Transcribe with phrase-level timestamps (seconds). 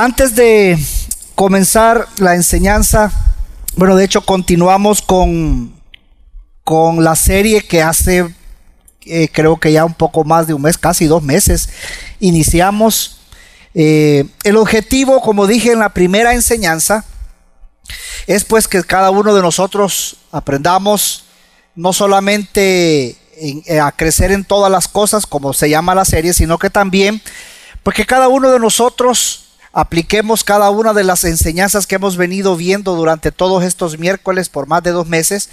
[0.00, 0.78] Antes de
[1.34, 3.12] comenzar la enseñanza,
[3.76, 5.74] bueno, de hecho continuamos con,
[6.64, 8.34] con la serie que hace,
[9.04, 11.68] eh, creo que ya un poco más de un mes, casi dos meses,
[12.18, 13.18] iniciamos.
[13.74, 17.04] Eh, el objetivo, como dije en la primera enseñanza,
[18.26, 21.24] es pues que cada uno de nosotros aprendamos
[21.74, 26.56] no solamente eh, a crecer en todas las cosas, como se llama la serie, sino
[26.56, 27.20] que también,
[27.82, 32.94] porque cada uno de nosotros apliquemos cada una de las enseñanzas que hemos venido viendo
[32.94, 35.50] durante todos estos miércoles por más de dos meses.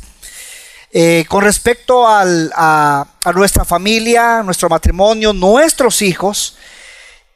[0.92, 6.58] Eh, con respecto a, nuestra familia, nuestro matrimonio, nuestros hijos.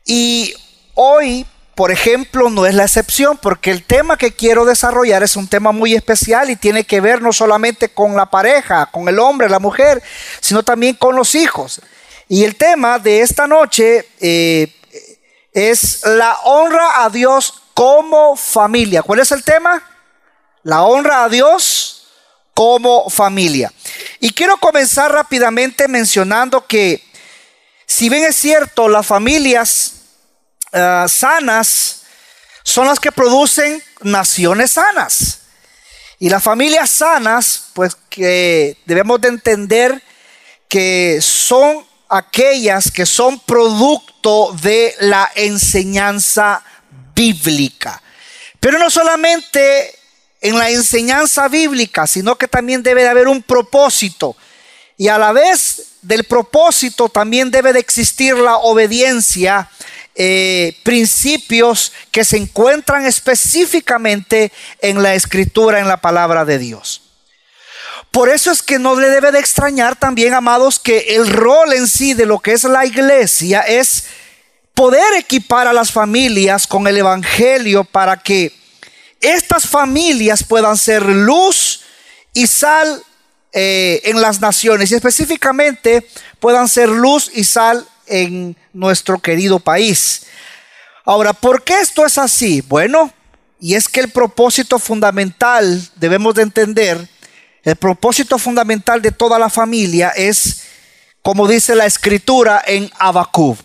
[0.05, 0.53] Y
[0.95, 1.45] hoy,
[1.75, 5.71] por ejemplo, no es la excepción, porque el tema que quiero desarrollar es un tema
[5.73, 9.59] muy especial y tiene que ver no solamente con la pareja, con el hombre, la
[9.59, 10.01] mujer,
[10.39, 11.81] sino también con los hijos.
[12.29, 14.73] Y el tema de esta noche eh,
[15.53, 19.01] es la honra a Dios como familia.
[19.01, 19.83] ¿Cuál es el tema?
[20.63, 22.07] La honra a Dios
[22.53, 23.71] como familia.
[24.19, 27.03] Y quiero comenzar rápidamente mencionando que,
[27.85, 29.93] si bien es cierto, las familias
[30.71, 32.03] eh, sanas
[32.63, 35.39] son las que producen naciones sanas.
[36.19, 40.03] Y las familias sanas, pues que debemos de entender
[40.69, 46.61] que son aquellas que son producto de la enseñanza
[47.15, 48.01] bíblica.
[48.59, 49.95] Pero no solamente
[50.41, 54.35] en la enseñanza bíblica, sino que también debe de haber un propósito.
[54.97, 59.69] Y a la vez del propósito también debe de existir la obediencia,
[60.13, 67.00] eh, principios que se encuentran específicamente en la escritura, en la palabra de Dios.
[68.09, 71.87] Por eso es que no le debe de extrañar también, amados, que el rol en
[71.87, 74.05] sí de lo que es la iglesia es
[74.73, 78.53] poder equipar a las familias con el Evangelio para que
[79.21, 81.81] estas familias puedan ser luz
[82.33, 83.03] y sal
[83.53, 86.07] eh, en las naciones y específicamente
[86.39, 90.23] puedan ser luz y sal en nuestro querido país.
[91.05, 92.61] Ahora, ¿por qué esto es así?
[92.61, 93.13] Bueno,
[93.59, 97.07] y es que el propósito fundamental debemos de entender
[97.63, 100.63] el propósito fundamental de toda la familia es,
[101.21, 103.57] como dice la escritura en Abacub.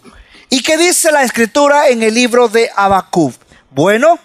[0.51, 3.34] ¿Y qué dice la escritura en el libro de Abacub?
[3.71, 4.19] Bueno,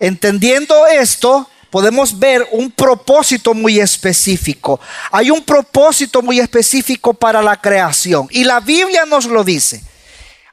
[0.00, 4.80] entendiendo esto, podemos ver un propósito muy específico.
[5.12, 8.26] Hay un propósito muy específico para la creación.
[8.30, 9.82] Y la Biblia nos lo dice.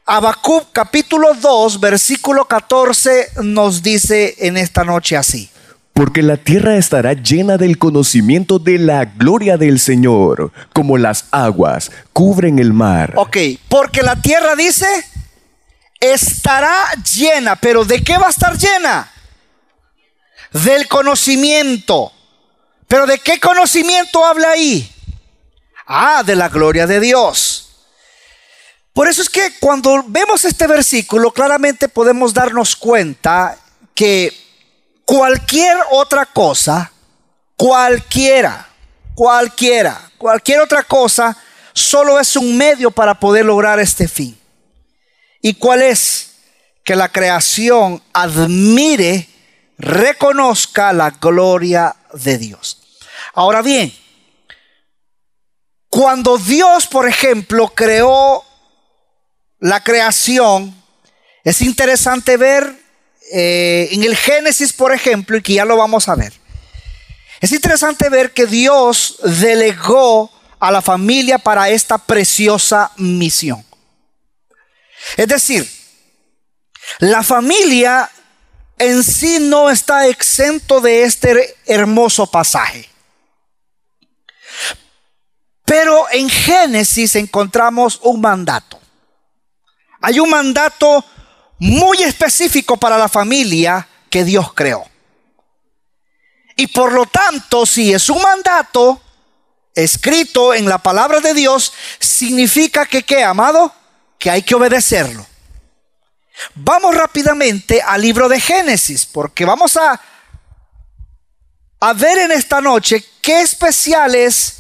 [0.06, 5.50] Abacub capítulo 2, versículo 14 nos dice en esta noche así
[6.00, 11.92] porque la tierra estará llena del conocimiento de la gloria del Señor, como las aguas
[12.14, 13.16] cubren el mar.
[13.18, 13.36] Ok,
[13.68, 14.88] porque la tierra dice,
[16.00, 19.12] estará llena, pero ¿de qué va a estar llena?
[20.54, 22.14] Del conocimiento.
[22.88, 24.90] ¿Pero de qué conocimiento habla ahí?
[25.86, 27.72] Ah, de la gloria de Dios.
[28.94, 33.58] Por eso es que cuando vemos este versículo, claramente podemos darnos cuenta
[33.94, 34.49] que
[35.10, 36.92] Cualquier otra cosa,
[37.56, 38.70] cualquiera,
[39.16, 41.36] cualquiera, cualquier otra cosa,
[41.74, 44.40] solo es un medio para poder lograr este fin.
[45.42, 46.36] ¿Y cuál es?
[46.84, 49.28] Que la creación admire,
[49.80, 52.80] reconozca la gloria de Dios.
[53.34, 53.92] Ahora bien,
[55.90, 58.46] cuando Dios, por ejemplo, creó
[59.58, 60.80] la creación,
[61.44, 62.89] es interesante ver
[63.32, 66.34] eh, en el Génesis, por ejemplo, y que ya lo vamos a ver,
[67.40, 73.66] es interesante ver que Dios delegó a la familia para esta preciosa misión.
[75.16, 75.70] Es decir,
[77.00, 78.10] la familia
[78.78, 82.90] en sí no está exento de este hermoso pasaje.
[85.66, 88.80] Pero en Génesis encontramos un mandato.
[90.02, 91.06] Hay un mandato
[91.60, 94.86] muy específico para la familia que Dios creó.
[96.56, 99.02] Y por lo tanto, si es un mandato
[99.76, 103.74] escrito en la palabra de Dios, significa que, ¿qué, amado?
[104.18, 105.26] Que hay que obedecerlo.
[106.56, 110.00] Vamos rápidamente al libro de Génesis, porque vamos a,
[111.80, 114.60] a ver en esta noche qué especial es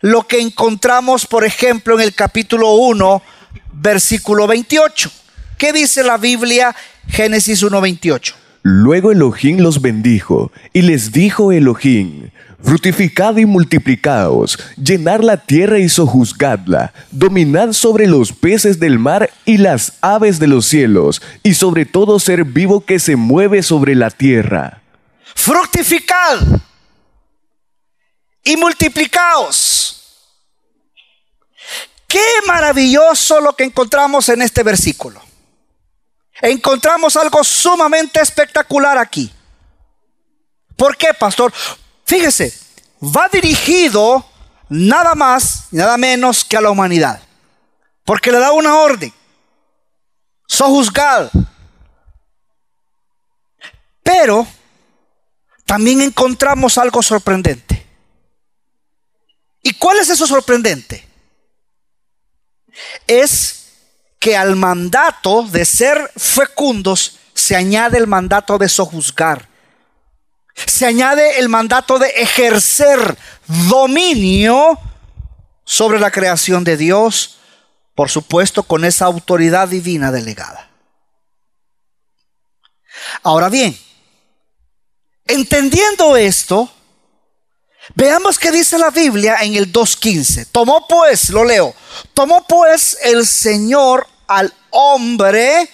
[0.00, 3.22] lo que encontramos, por ejemplo, en el capítulo 1,
[3.72, 5.10] versículo 28.
[5.58, 6.74] ¿Qué dice la Biblia
[7.08, 8.34] Génesis 1.28?
[8.62, 12.30] Luego Elohim los bendijo, y les dijo Elohim,
[12.60, 19.58] Fructificad y multiplicaos, llenad la tierra y sojuzgadla, dominad sobre los peces del mar y
[19.58, 24.10] las aves de los cielos, y sobre todo ser vivo que se mueve sobre la
[24.10, 24.82] tierra.
[25.34, 26.40] Fructificad
[28.42, 29.92] y multiplicaos.
[32.08, 35.25] Qué maravilloso lo que encontramos en este versículo.
[36.42, 39.32] Encontramos algo sumamente espectacular aquí.
[40.76, 41.52] ¿Por qué, pastor?
[42.04, 42.52] Fíjese,
[43.02, 44.24] va dirigido
[44.68, 47.22] nada más y nada menos que a la humanidad.
[48.04, 49.12] Porque le da una orden.
[50.46, 51.30] Sojuzgad.
[54.02, 54.46] Pero
[55.64, 57.84] también encontramos algo sorprendente.
[59.62, 61.04] ¿Y cuál es eso sorprendente?
[63.06, 63.65] Es
[64.18, 69.48] que al mandato de ser fecundos se añade el mandato de sojuzgar
[70.64, 73.18] se añade el mandato de ejercer
[73.68, 74.78] dominio
[75.64, 77.38] sobre la creación de Dios,
[77.94, 80.70] por supuesto con esa autoridad divina delegada.
[83.22, 83.78] Ahora bien,
[85.26, 86.72] entendiendo esto,
[87.94, 90.48] veamos qué dice la Biblia en el 2.15.
[90.52, 91.74] Tomó pues, lo leo,
[92.14, 95.70] tomó pues el Señor al hombre,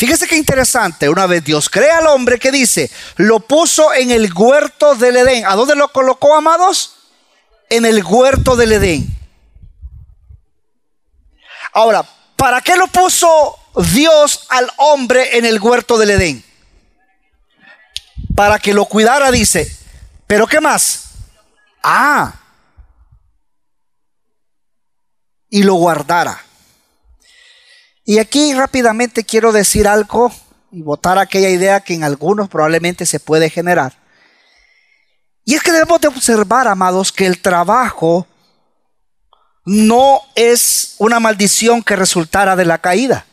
[0.00, 1.10] Fíjese qué interesante.
[1.10, 5.44] Una vez Dios crea al hombre que dice, lo puso en el huerto del Edén.
[5.44, 6.94] ¿A dónde lo colocó, amados?
[7.68, 9.14] En el huerto del Edén.
[11.74, 12.02] Ahora,
[12.34, 13.58] ¿para qué lo puso
[13.92, 16.44] Dios al hombre en el huerto del Edén?
[18.34, 19.70] Para que lo cuidara, dice.
[20.26, 21.09] ¿Pero qué más?
[21.82, 22.34] Ah.
[25.48, 26.40] Y lo guardara.
[28.04, 30.32] Y aquí rápidamente quiero decir algo
[30.72, 33.94] y votar aquella idea que en algunos probablemente se puede generar.
[35.44, 38.26] Y es que debemos de observar, amados, que el trabajo
[39.64, 43.26] no es una maldición que resultara de la caída.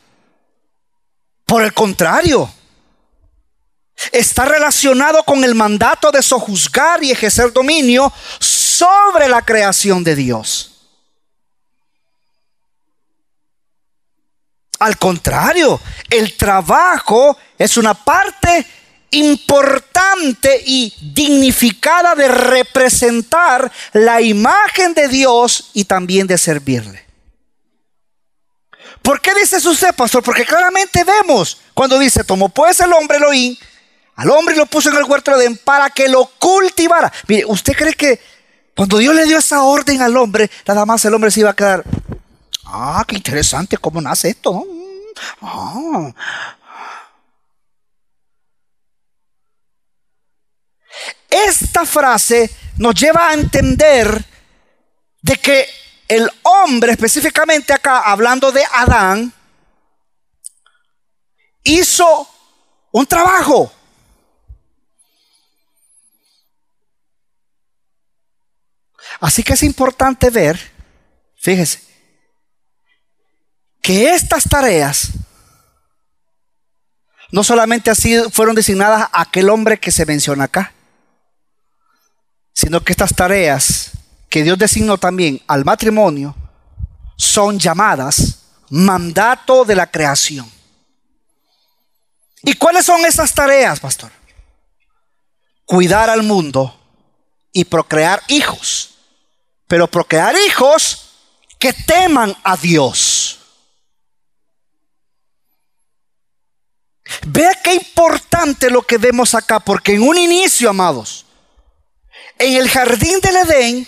[1.46, 2.52] Por el contrario,
[4.12, 10.74] está relacionado con el mandato de sojuzgar y ejercer dominio sobre la creación de Dios.
[14.80, 15.80] Al contrario,
[16.10, 18.66] el trabajo es una parte
[19.10, 27.06] importante y dignificada de representar la imagen de Dios y también de servirle.
[29.02, 30.22] ¿Por qué dice usted, pastor?
[30.22, 33.56] Porque claramente vemos cuando dice, tomó pues el hombre Elohim,
[34.18, 37.12] al hombre lo puso en el huerto de Edén para que lo cultivara.
[37.28, 38.20] Mire, ¿usted cree que
[38.76, 41.56] cuando Dios le dio esa orden al hombre, nada más el hombre se iba a
[41.56, 41.84] quedar,
[42.70, 44.66] Ah, qué interesante cómo nace esto.
[45.42, 46.14] Ah.
[51.30, 54.26] Esta frase nos lleva a entender
[55.22, 55.68] de que
[56.08, 59.34] el hombre, específicamente acá hablando de Adán,
[61.64, 62.28] hizo
[62.92, 63.72] un trabajo.
[69.20, 70.60] Así que es importante ver,
[71.36, 71.82] fíjese,
[73.82, 75.12] que estas tareas
[77.32, 80.74] no solamente así fueron designadas a aquel hombre que se menciona acá,
[82.54, 83.92] sino que estas tareas
[84.30, 86.36] que Dios designó también al matrimonio
[87.16, 90.50] son llamadas mandato de la creación.
[92.44, 94.12] ¿Y cuáles son esas tareas, pastor?
[95.66, 96.80] Cuidar al mundo
[97.52, 98.97] y procrear hijos,
[99.68, 101.10] pero procrear hijos
[101.60, 103.40] que teman a Dios.
[107.26, 111.26] Vea qué importante lo que vemos acá, porque en un inicio, amados,
[112.38, 113.88] en el jardín del Edén,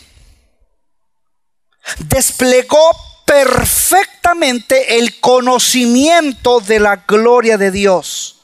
[1.99, 2.91] desplegó
[3.25, 8.37] perfectamente el conocimiento de la gloria de Dios.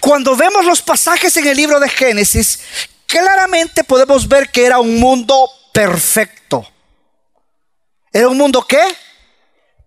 [0.00, 2.60] Cuando vemos los pasajes en el libro de Génesis,
[3.08, 6.64] claramente podemos ver que era un mundo perfecto.
[8.12, 8.84] ¿Era un mundo qué?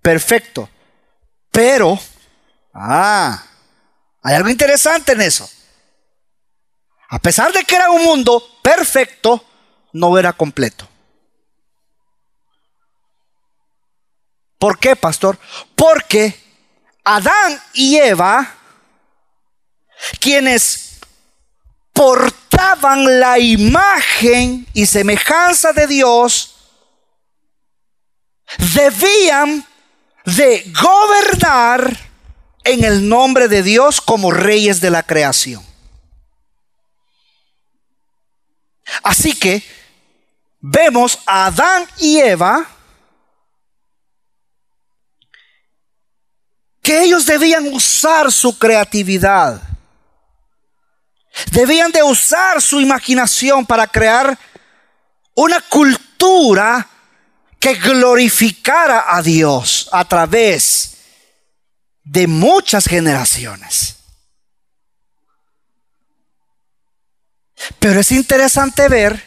[0.02, 0.68] Perfecto.
[1.52, 1.98] Pero,
[2.74, 3.42] ah,
[4.24, 5.50] hay algo interesante en eso.
[7.10, 9.46] A pesar de que era un mundo perfecto,
[9.94, 10.88] no era completo.
[14.58, 15.38] ¿Por qué, pastor?
[15.76, 16.40] Porque
[17.04, 18.56] Adán y Eva,
[20.20, 21.00] quienes
[23.20, 26.56] la imagen y semejanza de Dios,
[28.74, 29.66] debían
[30.26, 31.98] de gobernar
[32.64, 35.66] en el nombre de Dios como reyes de la creación.
[39.04, 39.64] Así que
[40.60, 42.68] vemos a Adán y Eva
[46.82, 49.71] que ellos debían usar su creatividad.
[51.52, 54.38] Debían de usar su imaginación para crear
[55.36, 56.88] una cultura
[57.60, 60.98] que glorificara a Dios a través
[62.04, 63.98] de muchas generaciones.
[67.80, 69.24] Pero es interesante ver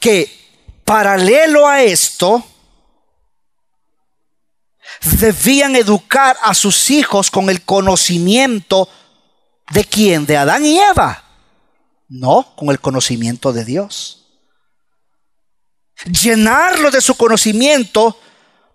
[0.00, 0.46] que
[0.84, 2.44] paralelo a esto,
[5.18, 8.88] debían educar a sus hijos con el conocimiento
[9.72, 11.22] de quién, de Adán y Eva,
[12.08, 14.26] no con el conocimiento de Dios.
[16.04, 18.18] Llenarlo de su conocimiento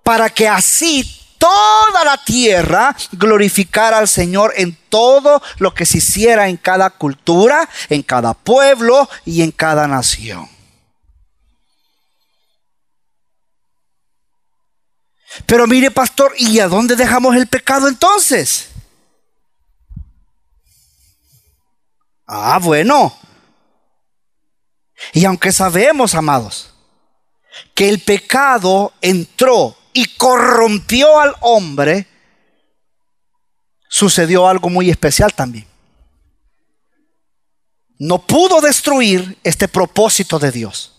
[0.03, 6.50] para que así toda la tierra glorificara al Señor en todo lo que se hiciera
[6.50, 10.50] en cada cultura, en cada pueblo y en cada nación.
[15.45, 18.70] Pero mire, pastor, ¿y a dónde dejamos el pecado entonces?
[22.33, 23.13] Ah, bueno.
[25.11, 26.73] Y aunque sabemos, amados,
[27.75, 32.07] que el pecado entró y corrompió al hombre,
[33.89, 35.67] sucedió algo muy especial también.
[38.00, 40.93] No pudo destruir este propósito de Dios.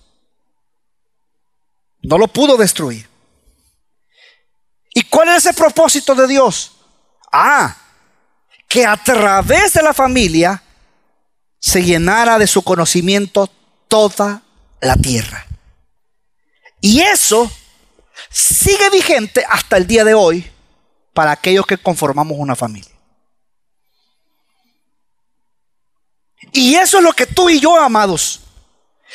[2.03, 3.09] No lo pudo destruir.
[4.93, 6.73] ¿Y cuál es ese propósito de Dios?
[7.33, 7.75] Ah,
[8.69, 10.63] que a través de la familia
[11.63, 13.49] se llenara de su conocimiento
[13.87, 14.43] toda
[14.81, 15.47] la tierra.
[16.81, 17.49] Y eso
[18.29, 20.51] sigue vigente hasta el día de hoy
[21.15, 22.91] para aquellos que conformamos una familia.
[26.53, 28.41] Y eso es lo que tú y yo, amados,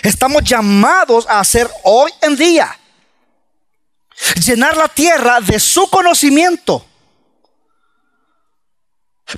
[0.02, 2.80] estamos llamados a hacer hoy en día
[4.46, 6.87] llenar la tierra de su conocimiento.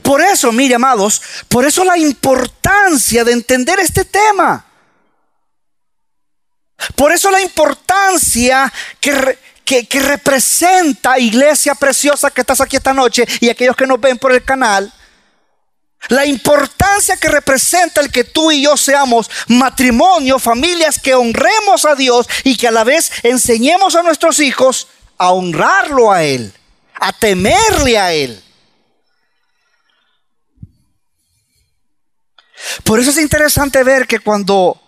[0.03, 4.65] Por eso, mire, amados, por eso la importancia de entender este tema.
[6.95, 13.49] Por eso la importancia que, que, representa, iglesia preciosa que estás aquí esta noche y
[13.49, 14.93] aquellos que nos ven por el canal,
[16.07, 21.95] la importancia que representa el que tú y yo seamos matrimonio, familias que honremos a
[21.95, 26.53] Dios y que a la vez enseñemos a nuestros hijos a honrarlo a Él,
[26.93, 28.41] a temerle a Él.
[32.83, 34.81] Por eso es interesante ver que cuando,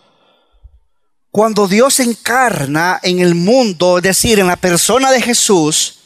[1.30, 6.00] cuando Dios encarna en el mundo, es decir, en la persona de Jesús,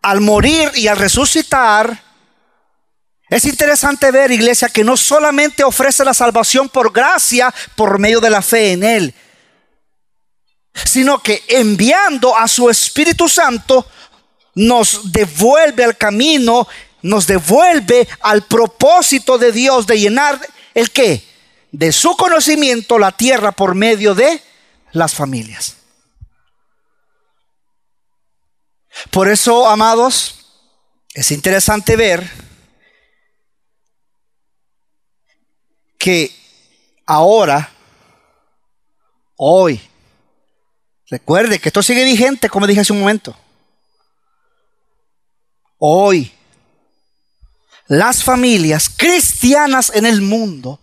[0.00, 2.02] al morir y al resucitar,
[3.28, 8.30] es interesante ver, iglesia, que no solamente ofrece la salvación por gracia, por medio de
[8.30, 9.14] la fe en Él,
[10.84, 13.86] sino que enviando a su Espíritu Santo,
[14.54, 16.68] nos devuelve al camino,
[17.02, 20.40] nos devuelve al propósito de Dios de llenar
[20.74, 21.24] el qué?
[21.70, 24.42] De su conocimiento la tierra por medio de
[24.92, 25.76] las familias.
[29.10, 30.46] Por eso, amados,
[31.14, 32.30] es interesante ver
[35.98, 36.34] que
[37.06, 37.70] ahora,
[39.36, 39.80] hoy,
[41.08, 43.36] recuerde que esto sigue vigente, como dije hace un momento.
[45.78, 46.32] Hoy,
[47.88, 50.80] las familias cristianas en el mundo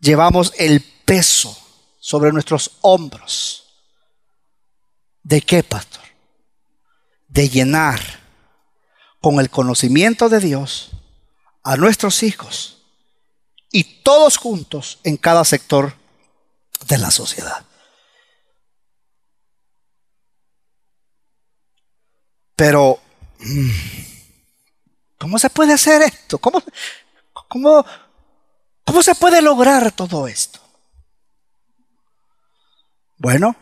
[0.00, 1.56] llevamos el peso
[2.00, 3.64] sobre nuestros hombros.
[5.22, 6.02] ¿De qué, pastor?
[7.28, 8.00] De llenar
[9.20, 10.90] con el conocimiento de Dios
[11.62, 12.82] a nuestros hijos
[13.70, 15.94] y todos juntos en cada sector
[16.86, 17.64] de la sociedad.
[22.56, 23.00] Pero,
[25.18, 26.38] ¿cómo se puede hacer esto?
[26.38, 26.62] ¿Cómo,
[27.48, 27.84] cómo,
[28.84, 30.60] cómo se puede lograr todo esto?
[33.18, 33.54] Bueno,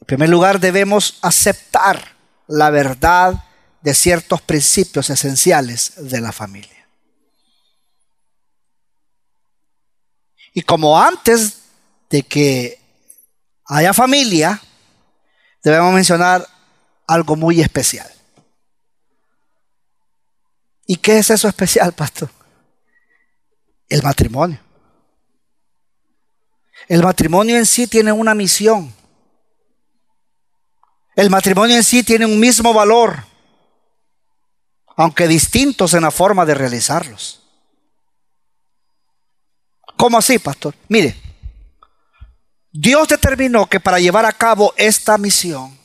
[0.00, 3.44] en primer lugar debemos aceptar la verdad
[3.80, 6.86] de ciertos principios esenciales de la familia.
[10.54, 11.62] Y como antes
[12.08, 12.78] de que
[13.66, 14.60] haya familia,
[15.62, 16.46] debemos mencionar
[17.06, 18.13] algo muy especial.
[20.86, 22.30] ¿Y qué es eso especial, pastor?
[23.88, 24.60] El matrimonio.
[26.88, 28.92] El matrimonio en sí tiene una misión.
[31.16, 33.24] El matrimonio en sí tiene un mismo valor,
[34.96, 37.40] aunque distintos en la forma de realizarlos.
[39.96, 40.74] ¿Cómo así, pastor?
[40.88, 41.16] Mire,
[42.72, 45.78] Dios determinó que para llevar a cabo esta misión,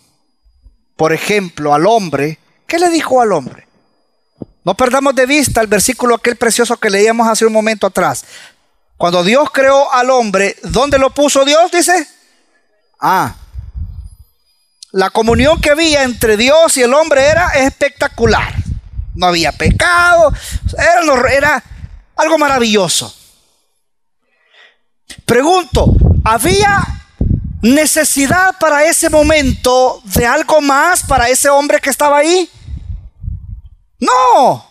[0.95, 3.68] por ejemplo, al hombre, ¿qué le dijo al hombre?
[4.63, 8.25] No perdamos de vista el versículo aquel precioso que leíamos hace un momento atrás.
[8.97, 11.71] Cuando Dios creó al hombre, ¿dónde lo puso Dios?
[11.71, 12.07] Dice.
[12.99, 13.33] Ah,
[14.91, 18.55] la comunión que había entre Dios y el hombre era espectacular.
[19.15, 20.33] No había pecado,
[20.77, 21.63] era, era
[22.15, 23.15] algo maravilloso.
[25.25, 26.85] Pregunto, ¿había
[27.61, 32.49] necesidad para ese momento de algo más para ese hombre que estaba ahí?
[33.99, 34.65] No.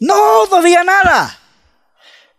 [0.00, 1.38] No, había nada.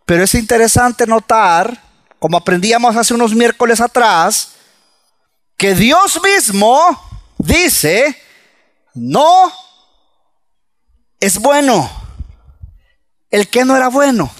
[0.04, 1.80] Pero es interesante notar,
[2.18, 4.52] como aprendíamos hace unos miércoles atrás,
[5.56, 7.00] que Dios mismo
[7.38, 8.20] dice,
[8.94, 9.52] no
[11.20, 11.90] es bueno.
[13.30, 14.30] El que no era bueno,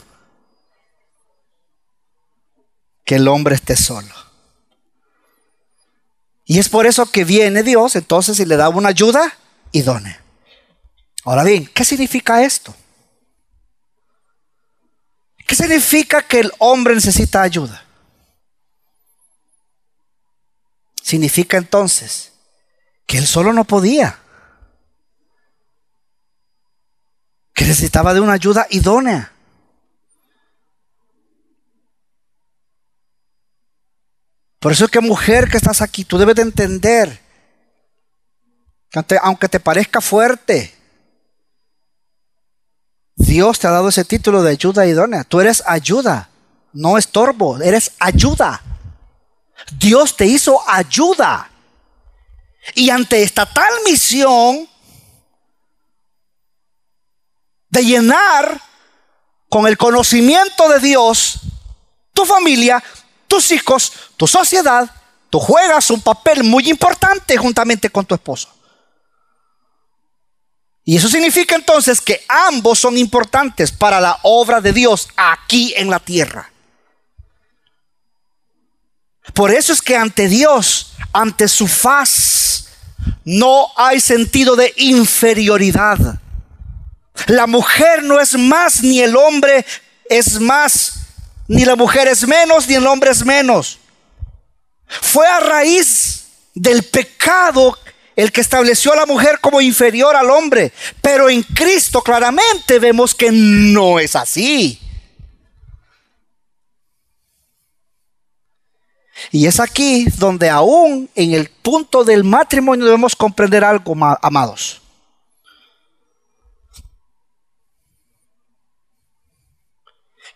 [3.07, 4.15] que el hombre esté solo.
[6.45, 9.35] Y es por eso que viene Dios entonces y le da una ayuda
[9.73, 10.21] idónea.
[11.25, 12.75] Ahora bien, ¿qué significa esto?
[15.47, 17.85] ¿Qué significa que el hombre necesita ayuda?
[21.03, 22.33] Significa entonces
[23.07, 24.19] que él solo no podía.
[27.53, 29.33] Que necesitaba de una ayuda idónea.
[34.59, 37.22] Por eso es que mujer que estás aquí, tú debes de entender
[39.23, 40.75] aunque te parezca fuerte,
[43.17, 45.25] Dios te ha dado ese título de ayuda idónea.
[45.25, 46.29] Tú eres ayuda,
[46.73, 48.63] no estorbo, eres ayuda.
[49.79, 51.51] Dios te hizo ayuda.
[52.75, 54.69] Y ante esta tal misión
[57.69, 58.61] de llenar
[59.49, 61.41] con el conocimiento de Dios
[62.13, 62.83] tu familia,
[63.27, 64.89] tus hijos, tu sociedad,
[65.31, 68.49] tú juegas un papel muy importante juntamente con tu esposo.
[70.85, 75.89] Y eso significa entonces que ambos son importantes para la obra de Dios aquí en
[75.89, 76.51] la tierra.
[79.35, 82.69] Por eso es que ante Dios, ante su faz,
[83.25, 86.21] no hay sentido de inferioridad.
[87.27, 89.65] La mujer no es más, ni el hombre
[90.11, 90.95] es más,
[91.47, 93.79] ni la mujer es menos, ni el hombre es menos.
[94.87, 97.79] Fue a raíz del pecado
[98.17, 100.73] el que estableció a la mujer como inferior al hombre.
[101.01, 104.79] Pero en Cristo claramente vemos que no es así.
[109.31, 114.81] Y es aquí donde aún en el punto del matrimonio debemos comprender algo, amados.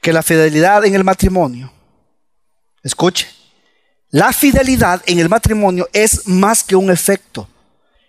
[0.00, 1.72] Que la fidelidad en el matrimonio,
[2.82, 3.28] escuche,
[4.10, 7.48] la fidelidad en el matrimonio es más que un efecto,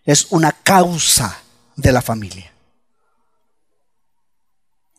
[0.07, 1.37] es una causa
[1.75, 2.51] de la familia.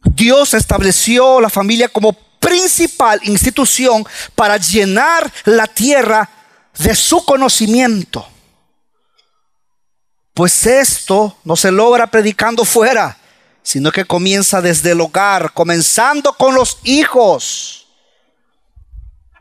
[0.05, 6.29] Dios estableció la familia como principal institución para llenar la tierra
[6.79, 8.29] de su conocimiento.
[10.35, 13.17] Pues esto no se logra predicando fuera,
[13.63, 17.78] sino que comienza desde el hogar, comenzando con los hijos.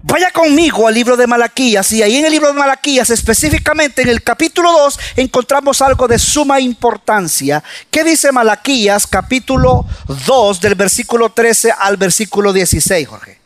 [0.09, 4.07] Vaya conmigo al libro de Malaquías y ahí en el libro de Malaquías, específicamente en
[4.07, 7.61] el capítulo 2, encontramos algo de suma importancia.
[7.91, 9.85] ¿Qué dice Malaquías capítulo
[10.25, 13.37] 2 del versículo 13 al versículo 16, Jorge?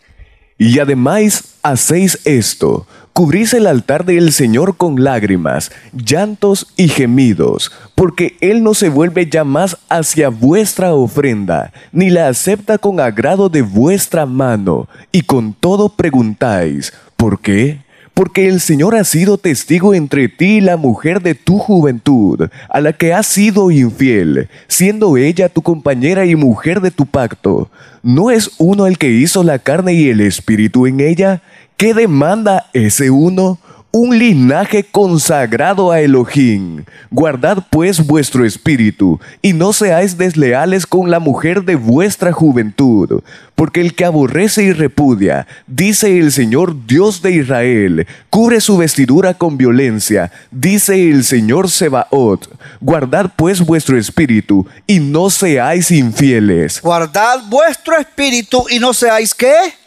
[0.59, 8.37] Y además hacéis esto cubrís el altar del Señor con lágrimas, llantos y gemidos, porque
[8.41, 13.61] Él no se vuelve ya más hacia vuestra ofrenda, ni la acepta con agrado de
[13.61, 17.79] vuestra mano, y con todo preguntáis, ¿por qué?
[18.13, 22.81] Porque el Señor ha sido testigo entre ti y la mujer de tu juventud, a
[22.81, 27.69] la que has sido infiel, siendo ella tu compañera y mujer de tu pacto.
[28.03, 31.41] ¿No es uno el que hizo la carne y el espíritu en ella?
[31.81, 33.57] ¿Qué demanda ese uno?
[33.89, 36.83] Un linaje consagrado a Elohim.
[37.09, 43.23] Guardad pues vuestro espíritu, y no seáis desleales con la mujer de vuestra juventud,
[43.55, 49.33] porque el que aborrece y repudia, dice el Señor Dios de Israel, cubre su vestidura
[49.33, 52.47] con violencia, dice el Señor Sebaot.
[52.79, 56.79] Guardad pues vuestro espíritu, y no seáis infieles.
[56.79, 59.80] Guardad vuestro espíritu, y no seáis qué?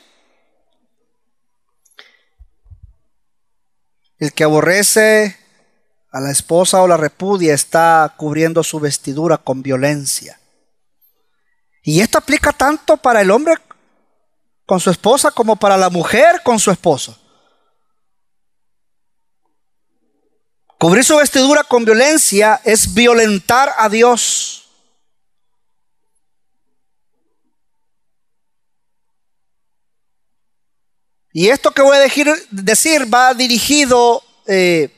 [4.19, 5.37] El que aborrece
[6.11, 10.39] a la esposa o la repudia está cubriendo su vestidura con violencia.
[11.83, 13.55] Y esto aplica tanto para el hombre
[14.65, 17.19] con su esposa como para la mujer con su esposo.
[20.79, 24.54] Cubrir su vestidura con violencia es violentar a Dios.
[31.37, 34.89] Y esto que voy a decir, va dirigido eh,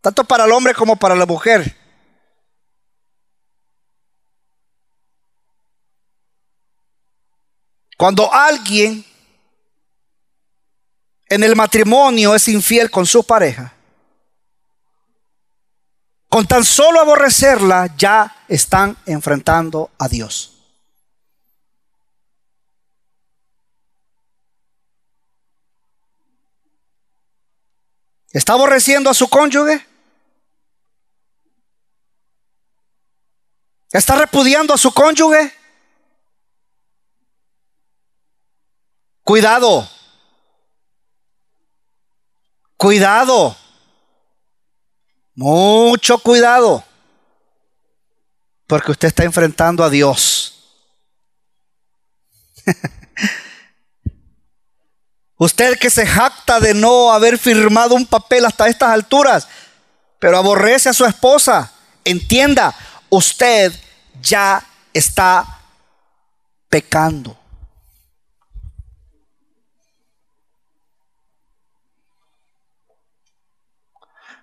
[0.00, 1.76] tanto para el hombre como para la mujer.
[7.96, 9.04] Cuando alguien
[11.28, 13.72] en el matrimonio es infiel con su pareja,
[16.28, 20.55] con tan solo aborrecerla ya están enfrentando a Dios.
[28.36, 29.86] ¿Está aborreciendo a su cónyuge?
[33.90, 35.54] ¿Está repudiando a su cónyuge?
[39.22, 39.88] Cuidado.
[42.76, 43.56] Cuidado.
[45.34, 46.84] Mucho cuidado.
[48.66, 50.52] Porque usted está enfrentando a Dios.
[55.38, 59.48] usted que se jacta de no haber firmado un papel hasta estas alturas,
[60.18, 61.72] pero aborrece a su esposa,
[62.04, 62.74] entienda,
[63.10, 63.72] usted
[64.20, 65.60] ya está
[66.68, 67.38] pecando.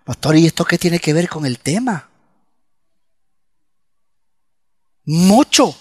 [0.05, 2.09] Pastor, ¿y esto qué tiene que ver con el tema?
[5.05, 5.77] Mucho.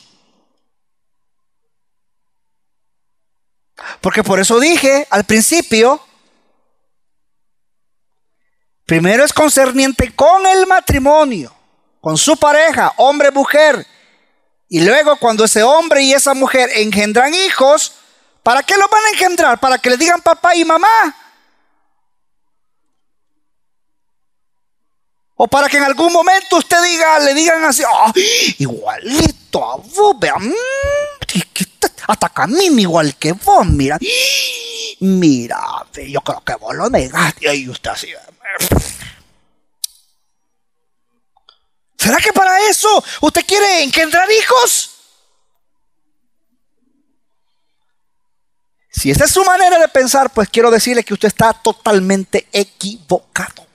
[4.00, 6.00] Porque por eso dije al principio,
[8.86, 11.54] primero es concerniente con el matrimonio,
[12.00, 13.86] con su pareja, hombre, mujer.
[14.68, 17.92] Y luego cuando ese hombre y esa mujer engendran hijos,
[18.42, 19.60] ¿para qué los van a engendrar?
[19.60, 21.16] Para que le digan papá y mamá.
[25.36, 27.82] O para que en algún momento usted diga, le digan así,
[28.58, 30.52] igualito a vos, vea, mm,
[32.12, 33.98] hasta camino igual que vos, mira.
[35.00, 35.58] Mira,
[36.08, 38.08] yo creo que vos lo negaste y usted así.
[41.96, 44.90] ¿Será que para eso usted quiere engendrar hijos?
[48.90, 53.66] Si esa es su manera de pensar, pues quiero decirle que usted está totalmente equivocado.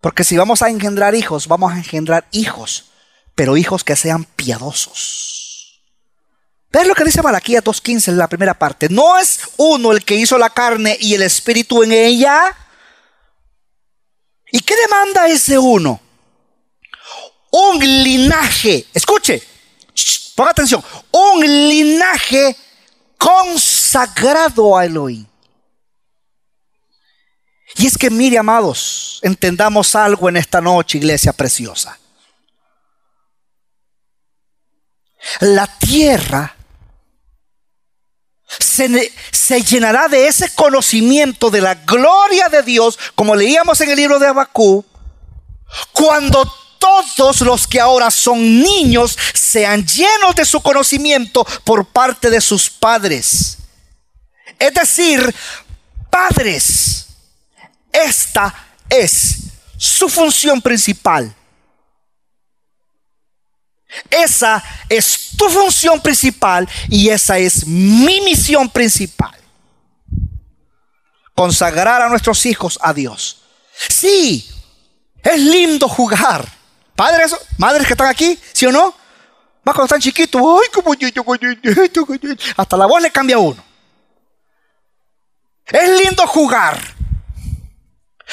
[0.00, 2.90] Porque si vamos a engendrar hijos, vamos a engendrar hijos,
[3.34, 5.35] pero hijos que sean piadosos.
[6.76, 8.90] ¿Ves lo que dice Malaquías 2.15 en la primera parte?
[8.90, 12.54] ¿No es uno el que hizo la carne y el espíritu en ella?
[14.52, 15.98] ¿Y qué demanda ese uno?
[17.50, 19.42] Un linaje, escuche,
[20.34, 22.54] ponga atención, un linaje
[23.16, 25.24] consagrado a Elohim.
[27.76, 31.98] Y es que mire, amados, entendamos algo en esta noche, iglesia preciosa.
[35.40, 36.55] La tierra
[38.46, 44.18] se, llenará de ese conocimiento de la gloria de Dios, como leíamos en el libro
[44.18, 44.84] de Abacú,
[45.92, 46.44] cuando
[46.78, 52.70] todos los que ahora son niños sean llenos de su conocimiento por parte de sus
[52.70, 53.58] padres.
[54.58, 55.34] Es decir,
[56.10, 57.06] padres
[57.92, 58.54] esta
[58.88, 59.38] es
[59.78, 61.34] su función principal.
[64.10, 69.34] Esa es tu función principal y esa es mi misión principal.
[71.34, 73.42] Consagrar a nuestros hijos a Dios.
[73.88, 74.48] Sí,
[75.22, 76.46] es lindo jugar.
[76.94, 78.94] Padres, madres que están aquí, ¿sí o no?
[79.64, 80.40] Más cuando están chiquitos,
[82.56, 83.62] hasta la voz le cambia uno.
[85.66, 86.80] Es lindo jugar.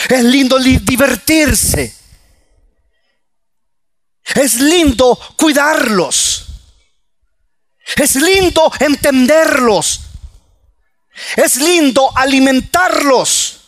[0.09, 2.02] Es lindo divertirse.
[4.35, 6.45] Es lindo cuidarlos.
[7.95, 10.01] Es lindo entenderlos.
[11.35, 13.59] Es lindo alimentarlos.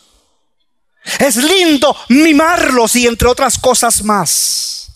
[1.18, 4.90] Es lindo mimarlos y entre otras cosas más.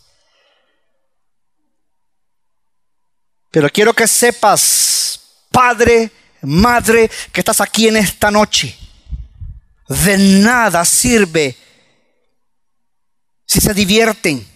[3.51, 5.21] Pero quiero que sepas,
[5.51, 6.11] padre,
[6.43, 8.77] madre, que estás aquí en esta noche
[9.91, 11.57] de nada sirve
[13.45, 14.47] si se divierten,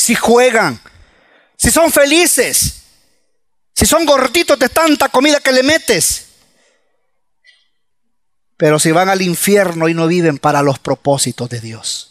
[0.00, 0.80] si juegan,
[1.56, 2.82] si son felices,
[3.74, 6.26] si son gorditos de tanta comida que le metes.
[8.60, 12.10] pero si van al infierno y no viven para los propósitos de Dios.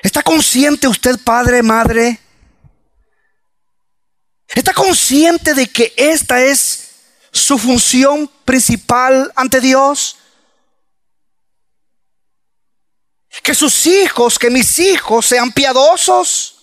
[0.00, 2.20] ¿Está consciente usted, padre, madre?
[4.54, 6.90] ¿Está consciente de que esta es
[7.30, 10.16] su función principal ante Dios?
[13.42, 16.56] Que sus hijos, que mis hijos sean piadosos.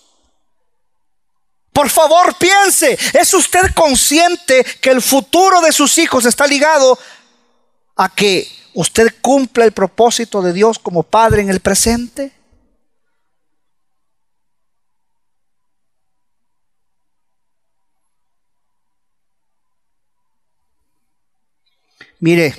[1.71, 6.99] Por favor, piense, ¿es usted consciente que el futuro de sus hijos está ligado
[7.95, 12.36] a que usted cumpla el propósito de Dios como padre en el presente?
[22.19, 22.55] Mire,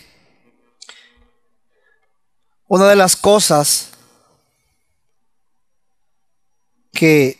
[2.68, 3.90] una de las cosas
[6.92, 7.38] que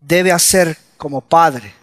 [0.00, 1.74] debe hacer como padre,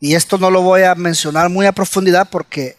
[0.00, 2.76] y esto no lo voy a mencionar muy a profundidad porque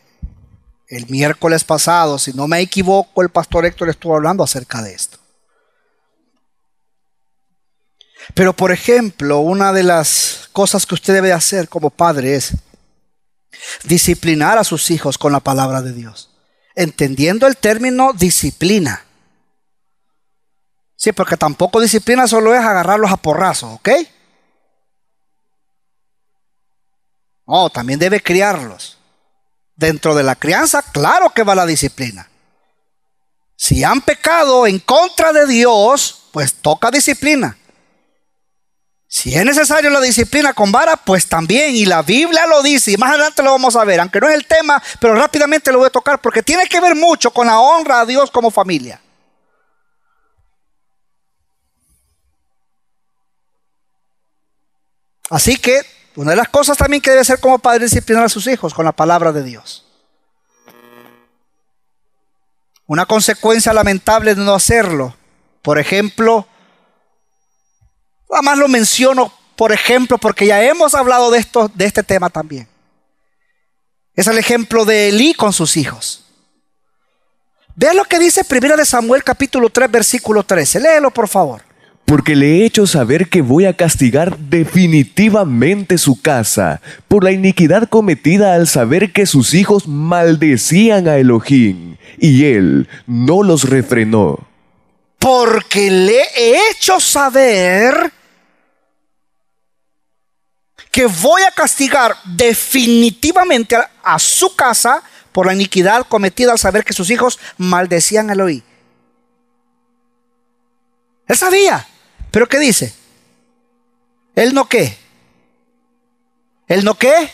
[0.87, 5.17] el miércoles pasado, si no me equivoco, el pastor Héctor estuvo hablando acerca de esto.
[8.33, 12.55] Pero por ejemplo, una de las cosas que usted debe hacer como padre es
[13.83, 16.29] disciplinar a sus hijos con la palabra de Dios.
[16.75, 19.05] Entendiendo el término disciplina.
[20.95, 23.89] Sí, porque tampoco disciplina solo es agarrarlos a porrazos, ¿ok?
[27.45, 28.97] No, también debe criarlos.
[29.75, 32.29] Dentro de la crianza, claro que va la disciplina.
[33.55, 37.57] Si han pecado en contra de Dios, pues toca disciplina.
[39.15, 42.97] Si es necesario la disciplina con vara, pues también, y la Biblia lo dice, y
[42.97, 45.85] más adelante lo vamos a ver, aunque no es el tema, pero rápidamente lo voy
[45.85, 48.99] a tocar porque tiene que ver mucho con la honra a Dios como familia.
[55.29, 55.83] Así que
[56.15, 58.83] una de las cosas también que debe hacer como padre disciplinar a sus hijos con
[58.83, 59.85] la palabra de Dios.
[62.87, 65.15] Una consecuencia lamentable de no hacerlo,
[65.61, 66.47] por ejemplo,
[68.29, 72.29] Nada más lo menciono, por ejemplo, porque ya hemos hablado de, esto, de este tema
[72.29, 72.67] también.
[74.15, 76.23] Es el ejemplo de Elí con sus hijos.
[77.75, 80.79] Vean lo que dice 1 de Samuel capítulo 3 versículo 13.
[80.79, 81.61] Léelo por favor.
[82.05, 87.89] Porque le he hecho saber que voy a castigar definitivamente su casa por la iniquidad
[87.89, 94.52] cometida al saber que sus hijos maldecían a Elohim y él no los refrenó.
[95.23, 98.11] Porque le he hecho saber
[100.91, 106.91] que voy a castigar definitivamente a, su casa por la iniquidad cometida al saber que
[106.91, 108.63] sus hijos maldecían a Elohim.
[111.25, 111.87] Él sabía,
[112.29, 112.93] pero ¿qué dice?
[114.35, 114.97] Él no qué.
[116.67, 117.31] Él no qué.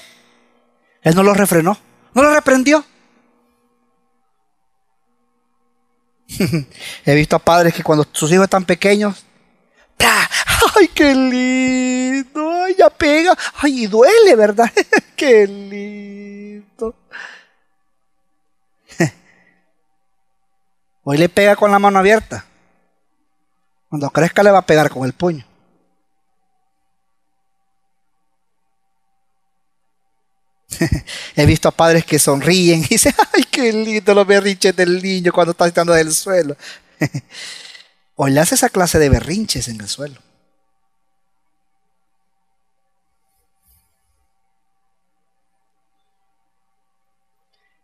[1.01, 1.75] Él no lo refrenó,
[2.13, 2.85] no lo reprendió.
[7.05, 9.25] He visto a padres que cuando sus hijos están pequeños,
[10.75, 12.63] ¡ay, qué lindo!
[12.63, 13.37] ¡Ay, ya pega!
[13.55, 14.71] ¡Ay, y duele, ¿verdad?
[15.15, 16.95] ¡Qué lindo!
[21.03, 22.45] Hoy le pega con la mano abierta.
[23.89, 25.48] Cuando crezca le va a pegar con el puño.
[31.35, 35.31] He visto a padres que sonríen y dicen, ay, qué lindo los berrinches del niño
[35.31, 36.55] cuando está estando del suelo.
[38.39, 40.21] Hace esa clase de berrinches en el suelo.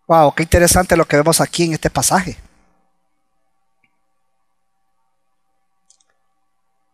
[0.08, 2.38] Wow, qué interesante lo que vemos aquí en este pasaje.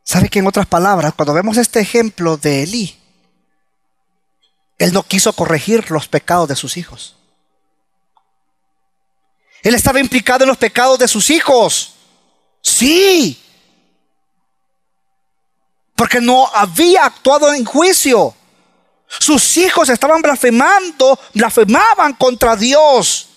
[0.04, 3.01] ¿Sabe que en otras palabras, cuando vemos este ejemplo de Elí,
[4.82, 7.16] él no quiso corregir los pecados de sus hijos.
[9.62, 11.94] Él estaba implicado en los pecados de sus hijos.
[12.64, 13.40] Sí.
[15.96, 18.34] Porque no había actuado en juicio.
[19.06, 23.28] Sus hijos estaban blasfemando, blasfemaban contra Dios.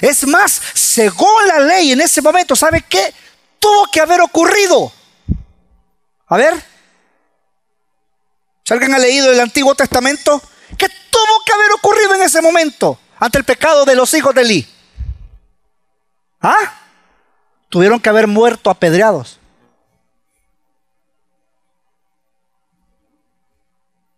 [0.00, 3.12] Es más, según la ley en ese momento, ¿sabe qué?
[3.58, 4.90] Tuvo que haber ocurrido.
[6.28, 6.54] A ver,
[8.66, 10.42] si alguien ha leído el Antiguo Testamento,
[10.76, 14.42] ¿qué tuvo que haber ocurrido en ese momento ante el pecado de los hijos de
[14.42, 14.68] Eli?
[16.40, 16.74] ¿Ah?
[17.68, 19.38] Tuvieron que haber muerto apedreados.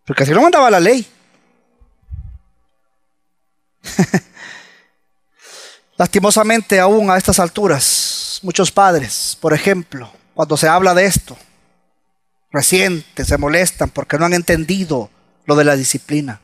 [0.07, 1.07] Porque así lo mandaba la ley.
[5.99, 11.37] Lastimosamente aún a estas alturas muchos, muchos padres, por ejemplo, cuando se habla de esto,
[12.51, 15.11] recientes se molestan porque no han entendido
[15.47, 16.41] lo de la disciplina.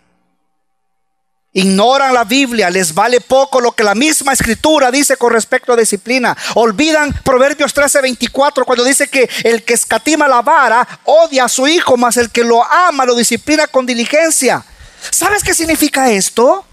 [1.57, 5.77] Ignoran la Biblia, les vale poco lo que la misma escritura dice con respecto a
[5.77, 6.37] disciplina.
[6.57, 11.97] Olvidan Proverbios 13:24 cuando dice que el que escatima la vara odia a su hijo,
[11.97, 14.65] mas el que lo ama lo disciplina con diligencia.
[15.11, 16.67] ¿Sabes qué significa esto?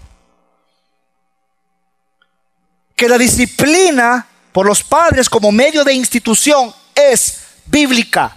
[2.96, 8.36] Que la disciplina por los padres como medio de institución es bíblica.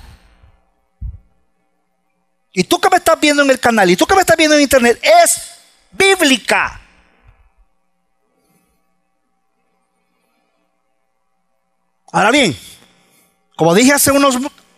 [2.57, 4.55] Y tú que me estás viendo en el canal y tú que me estás viendo
[4.55, 5.41] en internet, es
[5.91, 6.79] bíblica.
[12.13, 12.57] Ahora bien,
[13.57, 14.37] como dije hace unos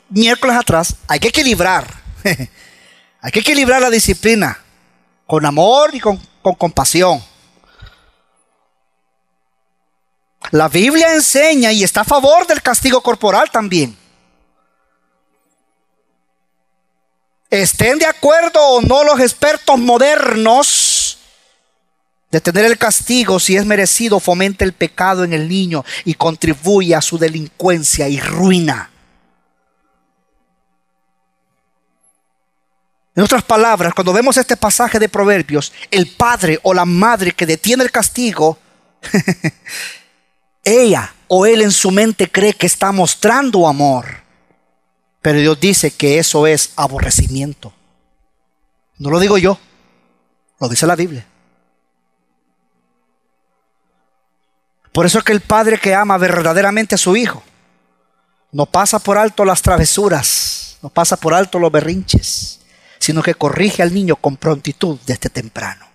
[0.09, 1.87] miércoles atrás, hay que equilibrar.
[3.21, 4.57] hay que equilibrar la disciplina
[5.27, 7.23] con amor y con, con compasión.
[10.49, 13.95] La Biblia enseña y está a favor del castigo corporal también.
[17.49, 21.17] Estén de acuerdo o no los expertos modernos
[22.29, 26.93] de tener el castigo si es merecido fomenta el pecado en el niño y contribuye
[26.93, 28.91] a su delincuencia y ruina.
[33.15, 37.47] En otras palabras, cuando vemos este pasaje de Proverbios, el padre o la madre que
[37.47, 38.59] detiene el castigo,
[40.63, 44.26] ella o él en su mente cree que está mostrando amor,
[45.27, 47.73] pero Dios dice que eso es aborrecimiento.
[48.97, 49.59] No lo digo yo,
[50.57, 51.27] lo dice la Biblia.
[54.93, 57.43] Por eso es que el padre que ama verdaderamente a su hijo
[58.53, 62.61] no pasa por alto las travesuras, no pasa por alto los berrinches,
[62.97, 65.87] sino que corrige al niño con prontitud desde temprano.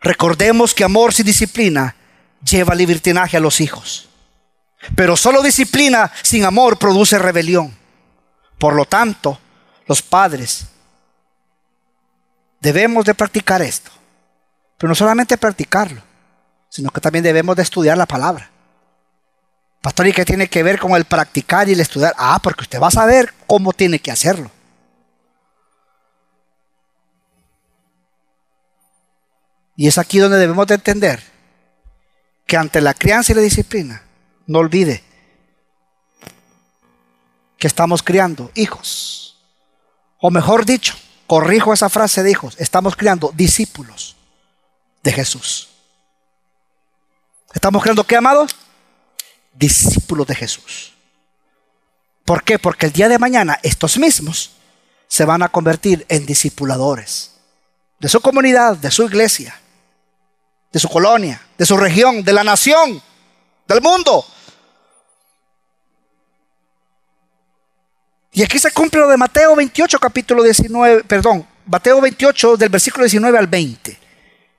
[0.00, 1.96] Recordemos que amor sin disciplina
[2.48, 4.09] lleva libertinaje a los hijos.
[4.94, 7.76] Pero solo disciplina sin amor produce rebelión.
[8.58, 9.38] Por lo tanto,
[9.86, 10.66] los padres
[12.60, 13.90] debemos de practicar esto.
[14.78, 16.02] Pero no solamente practicarlo,
[16.68, 18.50] sino que también debemos de estudiar la palabra.
[19.82, 22.14] Pastor, ¿y qué tiene que ver con el practicar y el estudiar?
[22.16, 24.50] Ah, porque usted va a saber cómo tiene que hacerlo.
[29.76, 31.22] Y es aquí donde debemos de entender
[32.46, 34.02] que ante la crianza y la disciplina,
[34.46, 35.02] no olvide
[37.58, 39.38] que estamos criando hijos.
[40.18, 40.94] O mejor dicho,
[41.26, 44.16] corrijo esa frase de hijos, estamos criando discípulos
[45.02, 45.68] de Jesús.
[47.52, 48.56] Estamos creando qué, amados?
[49.52, 50.94] Discípulos de Jesús.
[52.24, 52.58] ¿Por qué?
[52.58, 54.52] Porque el día de mañana estos mismos
[55.08, 57.32] se van a convertir en discipuladores
[57.98, 59.60] de su comunidad, de su iglesia,
[60.72, 63.02] de su colonia, de su región, de la nación,
[63.70, 64.24] del mundo.
[68.32, 73.04] Y aquí se cumple lo de Mateo 28, capítulo 19, perdón, Mateo 28 del versículo
[73.04, 73.98] 19 al 20.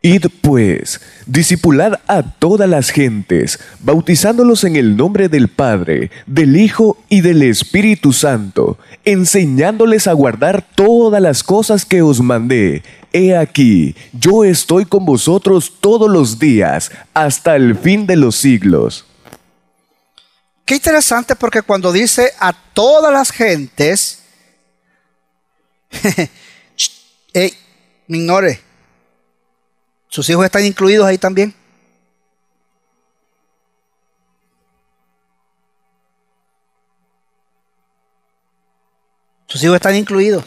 [0.03, 6.97] Id pues, discipulad a todas las gentes, bautizándolos en el nombre del Padre, del Hijo
[7.07, 12.81] y del Espíritu Santo, enseñándoles a guardar todas las cosas que os mandé.
[13.13, 19.05] He aquí, yo estoy con vosotros todos los días, hasta el fin de los siglos.
[20.65, 24.23] Qué interesante porque cuando dice a todas las gentes,
[27.33, 27.53] hey,
[28.07, 28.71] me ignore
[30.11, 31.55] ¿Sus hijos están incluidos ahí también?
[39.47, 40.43] Sus hijos están incluidos.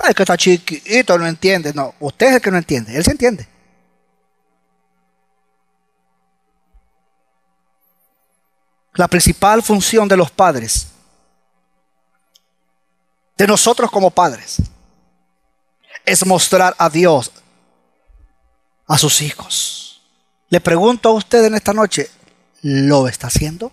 [0.00, 1.72] Ay, que está chiquito, no entiende.
[1.74, 2.96] No, usted es el que no entiende.
[2.96, 3.48] Él se entiende.
[8.94, 10.88] La principal función de los padres,
[13.38, 14.58] de nosotros como padres,
[16.04, 17.30] es mostrar a Dios
[18.86, 20.02] a sus hijos.
[20.50, 22.10] Le pregunto a usted en esta noche,
[22.60, 23.72] ¿lo está haciendo?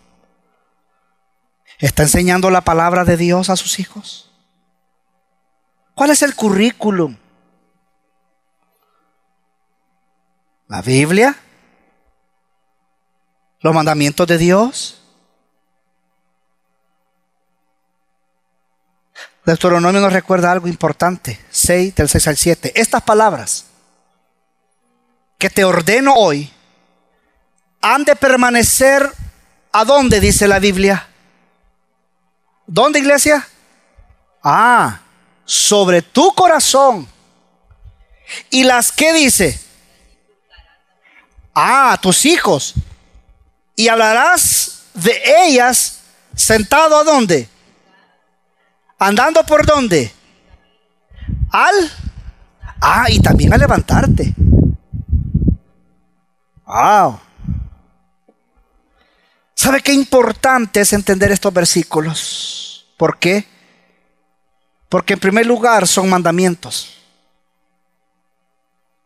[1.79, 4.28] ¿Está enseñando la palabra de Dios a sus hijos?
[5.99, 7.13] ¿Cuál es el currículum?
[10.69, 11.35] ¿La Biblia?
[13.59, 15.01] ¿Los mandamientos de Dios?
[19.43, 22.79] Deuteronomio nos recuerda algo importante, 6 del 6 al 7.
[22.79, 23.65] Estas palabras
[25.37, 26.49] que te ordeno hoy
[27.81, 29.11] han de permanecer
[29.73, 31.09] a dónde dice la Biblia.
[32.67, 33.45] ¿Dónde iglesia?
[34.41, 35.01] Ah,
[35.49, 37.07] sobre tu corazón.
[38.51, 39.59] ¿Y las que dice?
[41.55, 42.75] Ah, tus hijos.
[43.75, 46.01] y hablarás de ellas
[46.35, 47.49] sentado a dónde?
[48.99, 50.13] Andando por dónde?
[51.49, 51.91] Al.
[52.79, 54.35] Ah, y también a levantarte.
[56.65, 57.19] Wow.
[59.55, 62.87] ¿Sabe qué importante es entender estos versículos?
[62.97, 63.47] ¿Por qué?
[64.89, 66.97] Porque en primer lugar son mandamientos.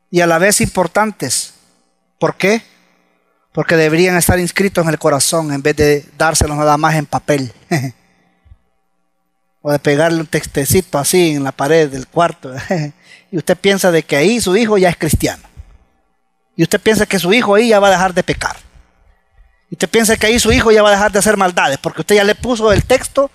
[0.10, 1.54] Y a la vez importantes.
[2.20, 2.64] ¿Por qué?
[3.52, 7.54] Porque deberían estar inscritos en el corazón en vez de dárselos nada más en papel.
[9.62, 12.54] o de pegarle un textecito así en la pared del cuarto.
[13.32, 15.44] y usted piensa de que ahí su hijo ya es cristiano.
[16.56, 18.58] Y usted piensa que su hijo ahí ya va a dejar de pecar.
[19.70, 22.02] Y usted piensa que ahí su hijo ya va a dejar de hacer maldades, porque
[22.02, 23.32] usted ya le puso el texto.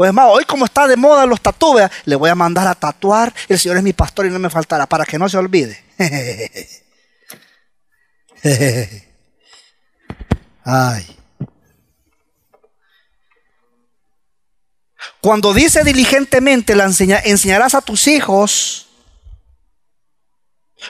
[0.00, 2.76] O es más, hoy como está de moda los tatúes, le voy a mandar a
[2.76, 5.82] tatuar, el Señor es mi pastor y no me faltará, para que no se olvide.
[10.64, 11.18] Ay.
[15.20, 18.86] Cuando dice diligentemente, la enseñarás a tus hijos,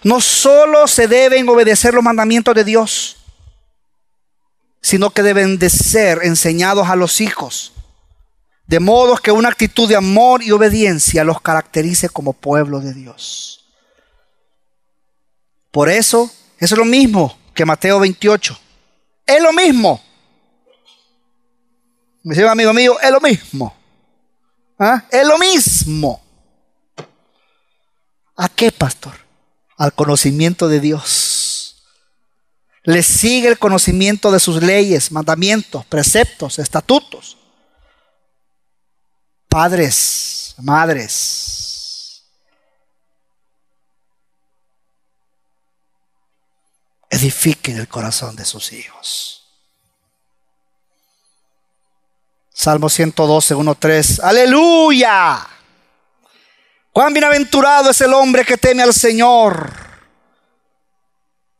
[0.02, 3.16] no solo se deben obedecer los mandamientos de Dios,
[4.82, 7.72] sino que deben de ser enseñados a los hijos,
[8.68, 13.64] de modo que una actitud de amor y obediencia los caracterice como pueblo de Dios.
[15.70, 18.60] Por eso, es lo mismo que Mateo 28.
[19.26, 20.02] Es lo mismo.
[22.22, 23.74] Me dice amigo mío, es lo mismo.
[24.78, 25.02] ¿Ah?
[25.10, 26.22] Es lo mismo.
[28.36, 29.14] ¿A qué, pastor?
[29.78, 31.86] Al conocimiento de Dios.
[32.82, 37.38] Le sigue el conocimiento de sus leyes, mandamientos, preceptos, estatutos.
[39.48, 42.22] Padres, madres.
[47.10, 49.46] Edifiquen el corazón de sus hijos.
[52.52, 54.20] Salmo 112, 1, 3.
[54.20, 55.46] Aleluya.
[56.92, 59.72] Cuán bienaventurado es el hombre que teme al Señor.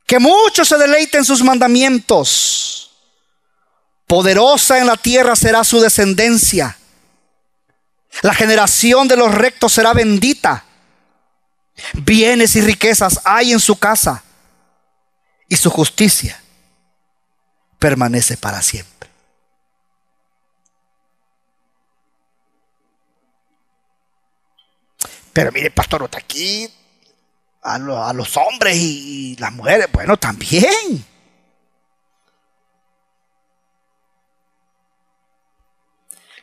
[0.04, 2.90] Que mucho se deleite en sus mandamientos.
[4.06, 6.77] Poderosa en la tierra será su descendencia.
[8.22, 10.64] La generación de los rectos será bendita.
[11.94, 14.24] Bienes y riquezas hay en su casa.
[15.48, 16.42] Y su justicia
[17.78, 19.08] permanece para siempre.
[25.32, 26.68] Pero mire, pastor, aquí
[27.62, 27.78] a,
[28.12, 31.04] los hombres y, las mujeres, bueno, también.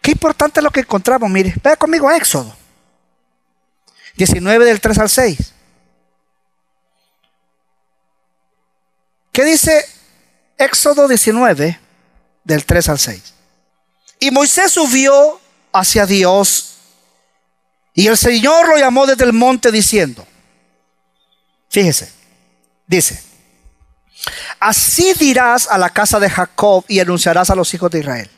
[0.05, 2.55] Qué importante es lo que encontramos, mire, vea conmigo Éxodo
[4.15, 5.53] 19 del 3 al 6.
[9.31, 9.83] ¿Qué dice
[10.59, 11.79] Éxodo 19
[12.43, 13.33] del 3 al 6?
[14.19, 15.41] Y Moisés subió
[15.73, 16.75] hacia Dios
[17.95, 20.23] y el Señor lo llamó desde el monte diciendo,
[21.67, 22.13] fíjese,
[22.85, 23.23] dice,
[24.59, 28.29] así dirás a la casa de Jacob y anunciarás a los hijos de Israel.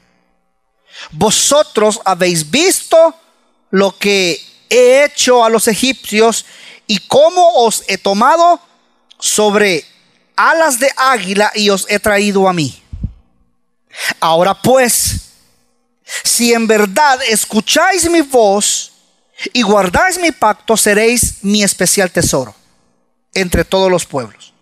[1.12, 3.16] Vosotros habéis visto
[3.72, 6.45] lo que he hecho a los egipcios
[6.88, 8.60] y cómo os he tomado
[9.20, 9.86] sobre
[10.36, 12.82] alas de águila y os he traído a mí.
[14.20, 15.32] Ahora pues,
[16.24, 18.93] si en verdad escucháis mi voz,
[19.54, 22.56] y guardáis mi pacto, seréis mi especial tesoro
[23.34, 24.54] entre todos los pueblos.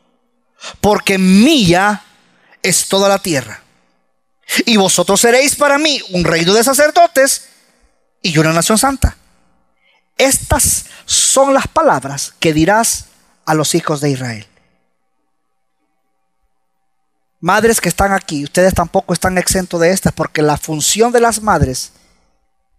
[0.82, 2.04] Porque mía
[2.62, 3.62] es toda la tierra.
[4.66, 7.50] Y vosotros seréis para mí un reino de sacerdotes
[8.22, 9.18] y una nación santa.
[10.18, 13.06] Estas son las palabras que dirás
[13.46, 14.48] a los hijos de Israel.
[17.41, 21.41] Madres que están aquí, ustedes tampoco están exentos de estas porque la función de las
[21.41, 21.91] madres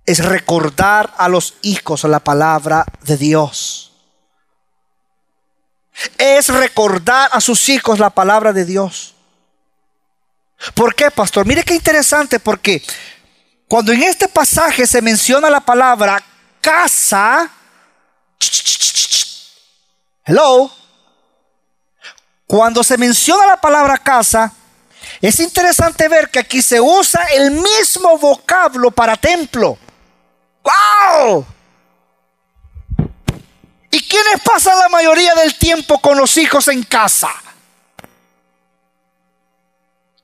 [0.07, 3.93] es recordar a los hijos la palabra de Dios.
[6.19, 9.16] Es recordar a sus hijos la palabra de Dios.
[10.75, 11.47] ¿Por qué, pastor?
[11.47, 12.83] Mire qué interesante, porque
[13.69, 16.23] cuando en este pasaje se menciona la palabra
[16.61, 17.51] casa,
[20.25, 20.71] hello,
[22.47, 24.53] cuando se menciona la palabra casa,
[25.21, 29.79] es interesante ver que aquí se usa el mismo vocablo para templo.
[30.63, 31.47] ¡Wow!
[33.91, 37.31] ¿Y quiénes pasan la mayoría del tiempo con los hijos en casa?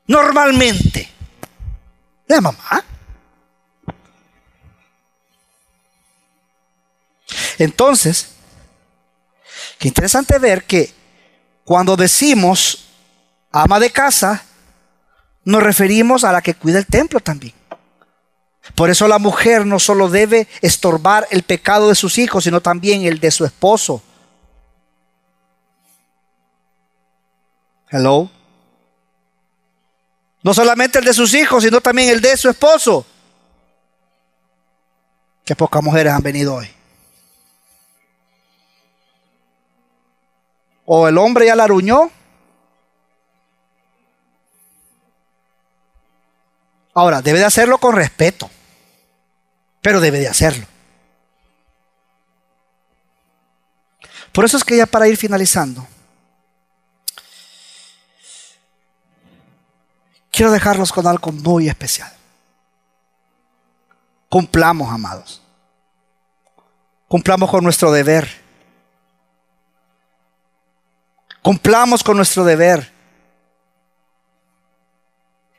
[0.07, 1.09] Normalmente.
[2.26, 2.84] La mamá.
[7.59, 8.28] Entonces,
[9.78, 10.92] qué interesante ver que
[11.64, 12.88] cuando decimos
[13.50, 14.42] ama de casa,
[15.44, 17.55] nos referimos a la que cuida el templo también.
[18.74, 23.03] Por eso la mujer no solo debe estorbar el pecado de sus hijos, sino también
[23.03, 24.03] el de su esposo.
[27.90, 28.30] Hello.
[30.43, 33.07] No solamente el de sus hijos, sino también el de su esposo.
[35.45, 36.70] Qué pocas mujeres han venido hoy.
[40.84, 42.11] O el hombre ya la aruñó.
[46.95, 48.51] Ahora, debe de hacerlo con respeto.
[49.80, 50.66] Pero debe de hacerlo.
[54.32, 55.86] Por eso es que ya para ir finalizando,
[60.33, 62.12] quiero dejarlos con algo muy especial.
[64.28, 65.43] Cumplamos, amados.
[67.07, 68.28] Cumplamos con nuestro deber.
[71.43, 72.91] Cumplamos con nuestro deber.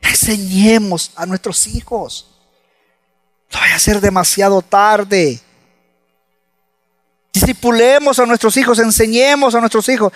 [0.02, 2.28] Enseñemos a nuestros hijos.
[3.54, 5.40] No vaya a ser demasiado tarde.
[7.32, 10.12] Discipulemos a nuestros hijos, enseñemos a nuestros hijos.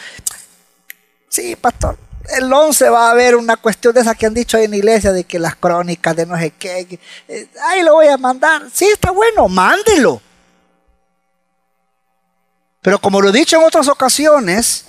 [1.30, 1.98] Sí, pastor,
[2.36, 4.78] el 11 va a haber una cuestión de esa que han dicho ahí en la
[4.78, 8.64] iglesia, de que las crónicas de no sé qué, eh, ahí lo voy a mandar.
[8.74, 10.22] Sí, está bueno, mándelo.
[12.82, 14.86] Pero como lo he dicho en otras ocasiones,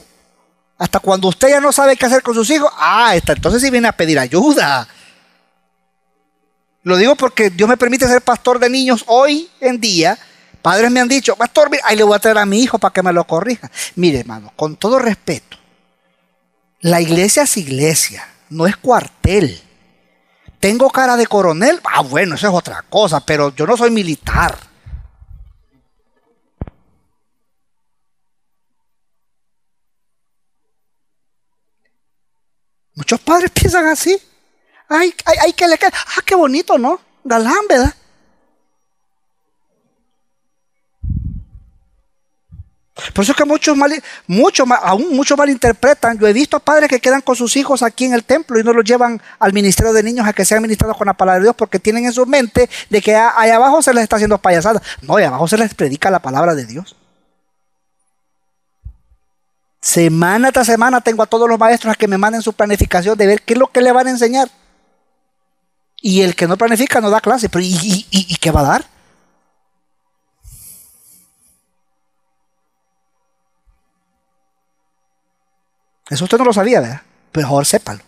[0.78, 3.88] hasta cuando usted ya no sabe qué hacer con sus hijos, ah, entonces sí viene
[3.88, 4.86] a pedir ayuda.
[6.84, 10.16] Lo digo porque Dios me permite ser pastor de niños hoy en día.
[10.62, 13.02] Padres me han dicho, pastor, ahí le voy a traer a mi hijo para que
[13.02, 13.70] me lo corrija.
[13.96, 15.57] Mire, hermano, con todo respeto,
[16.80, 19.60] la iglesia es iglesia, no es cuartel.
[20.60, 21.80] ¿Tengo cara de coronel?
[21.84, 24.58] Ah, bueno, eso es otra cosa, pero yo no soy militar.
[32.94, 34.20] Muchos padres piensan así.
[34.88, 35.92] Ay, ay, ay, que le queda.
[35.94, 37.00] Ah, qué bonito, ¿no?
[37.22, 37.94] Galán, ¿verdad?
[43.12, 43.92] Por eso es que muchos mal,
[44.26, 46.18] muchos, aún muchos malinterpretan.
[46.18, 48.72] Yo he visto padres que quedan con sus hijos aquí en el templo y no
[48.72, 51.56] los llevan al ministerio de niños a que sean ministrados con la palabra de Dios
[51.56, 54.82] porque tienen en su mente de que allá abajo se les está haciendo payasada.
[55.02, 56.96] No, allá abajo se les predica la palabra de Dios.
[59.80, 63.26] Semana tras semana tengo a todos los maestros a que me manden su planificación de
[63.26, 64.50] ver qué es lo que le van a enseñar.
[66.00, 67.48] Y el que no planifica no da clase.
[67.48, 68.97] Pero ¿y, qué va a dar?
[76.08, 77.02] Eso usted no lo sabía, ¿verdad?
[77.32, 78.02] Pero mejor sépalo.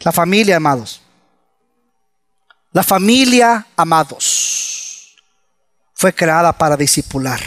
[0.00, 1.02] La familia, amados.
[2.72, 5.16] La familia, amados,
[5.92, 7.40] fue creada para discipular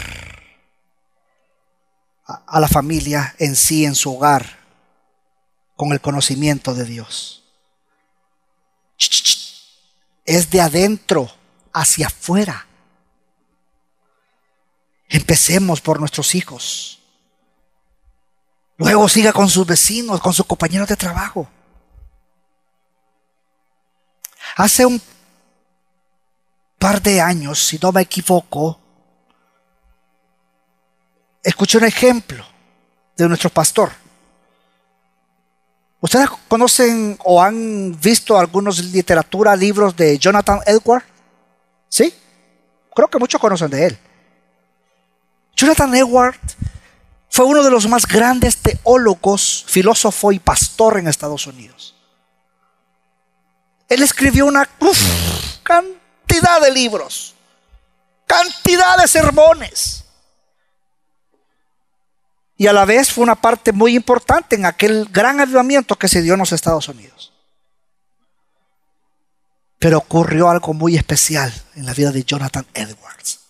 [2.26, 4.58] a la familia en sí, en su hogar,
[5.76, 7.44] con el conocimiento de Dios.
[10.24, 11.30] Es de adentro
[11.74, 12.66] hacia afuera.
[15.08, 17.00] Empecemos por nuestros hijos.
[18.78, 21.46] Luego siga con sus vecinos, con sus compañeros de trabajo.
[24.56, 25.00] Hace un
[26.78, 28.78] par de años, si no me equivoco,
[31.42, 32.44] escuché un ejemplo
[33.16, 33.92] de nuestro pastor.
[36.00, 41.13] ¿Ustedes conocen o han visto algunos literatura, libros de Jonathan Edwards?
[41.94, 42.12] ¿Sí?
[42.92, 43.98] Creo que muchos conocen de él.
[45.54, 46.56] Jonathan Edwards
[47.30, 51.94] fue uno de los más grandes teólogos, filósofo y pastor en Estados Unidos.
[53.88, 54.68] Él escribió una
[55.62, 57.36] cantidad de libros,
[58.26, 60.04] cantidad de sermones
[62.56, 66.22] y a la vez fue una parte muy importante en aquel gran avivamiento que se
[66.22, 67.33] dio en los Estados Unidos.
[69.84, 73.40] Pero ocurrió algo muy especial en la vida de Jonathan Edwards.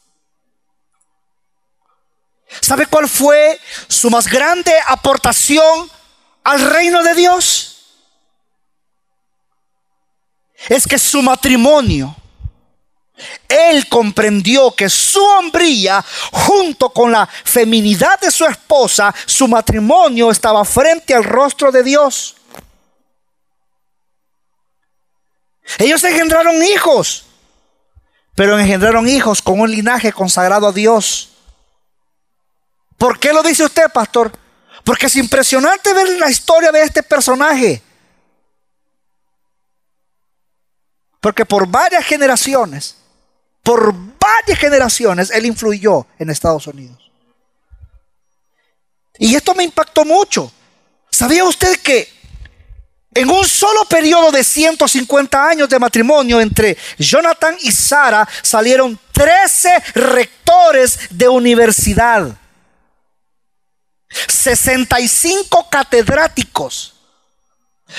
[2.60, 5.88] ¿Sabe cuál fue su más grande aportación
[6.42, 7.84] al reino de Dios?
[10.68, 12.16] Es que su matrimonio
[13.48, 20.64] él comprendió que su hombría, junto con la feminidad de su esposa, su matrimonio estaba
[20.64, 22.34] frente al rostro de Dios.
[25.78, 27.26] Ellos engendraron hijos,
[28.34, 31.30] pero engendraron hijos con un linaje consagrado a Dios.
[32.98, 34.32] ¿Por qué lo dice usted, pastor?
[34.84, 37.82] Porque es impresionante ver la historia de este personaje.
[41.20, 42.96] Porque por varias generaciones
[43.64, 47.10] por varias generaciones él influyó en Estados Unidos.
[49.18, 50.52] Y esto me impactó mucho.
[51.10, 52.12] ¿Sabía usted que
[53.14, 59.82] en un solo periodo de 150 años de matrimonio entre Jonathan y Sara salieron 13
[59.94, 62.36] rectores de universidad,
[64.08, 66.94] 65 catedráticos,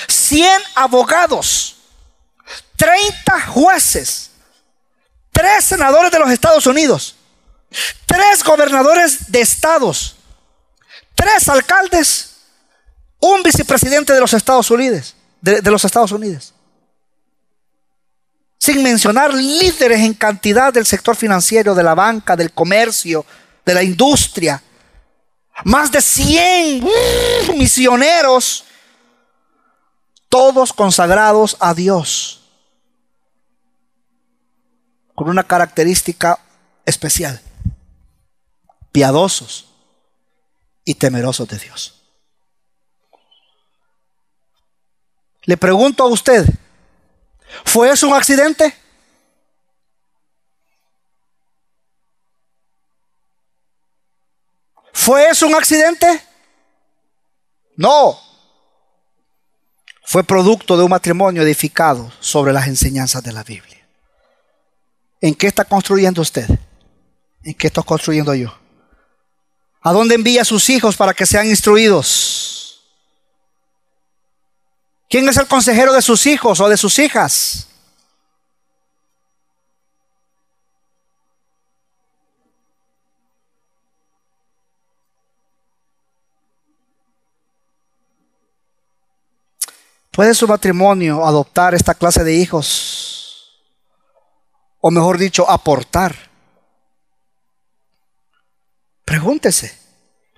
[0.06, 1.76] 100 abogados,
[2.76, 4.30] 30 jueces,
[5.32, 7.16] 3 senadores de los Estados Unidos,
[8.04, 10.16] 3 gobernadores de estados,
[11.14, 12.35] 3 alcaldes
[13.20, 16.54] un vicepresidente de los Estados Unidos, de, los Estados Unidos.
[18.58, 23.24] Sin mencionar líderes en cantidad del sector financiero, de la banca, del comercio,
[23.64, 24.62] de la industria.
[25.64, 28.64] Más de 100 uh, misioneros,
[30.28, 32.42] todos consagrados a Dios,
[35.14, 36.38] con una característica
[36.84, 37.40] especial,
[38.92, 39.70] piadosos
[40.84, 41.95] y temerosos de Dios.
[45.46, 46.44] Le pregunto a usted,
[47.64, 48.76] ¿fue eso un accidente?
[54.92, 56.20] ¿Fue eso un accidente?
[57.76, 58.18] No.
[60.04, 63.86] Fue producto de un matrimonio edificado sobre las enseñanzas de la Biblia.
[65.20, 66.48] ¿En qué está construyendo usted?
[67.44, 68.52] ¿En qué estoy construyendo yo?
[69.80, 72.45] ¿A dónde envía a sus hijos para que sean instruidos?
[75.08, 77.68] ¿Quién es el consejero de sus hijos o de sus hijas?
[90.10, 93.60] ¿Puede su matrimonio adoptar esta clase de hijos?
[94.80, 96.16] O mejor dicho, aportar.
[99.04, 99.78] Pregúntese,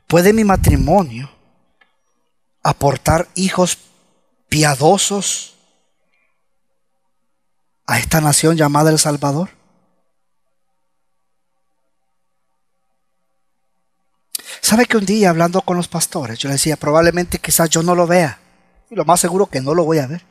[0.08, 1.30] ¿puede mi matrimonio
[2.62, 3.78] aportar hijos
[4.48, 5.54] piadosos
[7.86, 9.50] a esta nación llamada El Salvador?
[14.60, 17.94] ¿Sabe que un día hablando con los pastores, yo les decía, probablemente quizás yo no
[17.94, 18.38] lo vea,
[18.90, 20.22] y lo más seguro que no lo voy a ver?